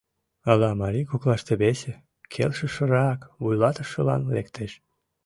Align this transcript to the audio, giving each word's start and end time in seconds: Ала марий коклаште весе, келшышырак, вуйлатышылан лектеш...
Ала 0.49 0.69
марий 0.81 1.07
коклаште 1.11 1.53
весе, 1.61 1.93
келшышырак, 2.33 3.19
вуйлатышылан 3.41 4.21
лектеш... 4.35 4.71